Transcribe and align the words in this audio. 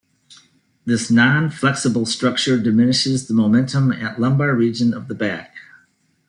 This 0.83 1.11
non-flexible 1.11 2.07
structure 2.07 2.57
diminishes 2.59 3.27
the 3.27 3.35
momentum 3.35 3.91
at 3.93 4.19
lumbar 4.19 4.55
region 4.55 4.95
of 4.95 5.07
the 5.07 5.13
back. 5.13 5.53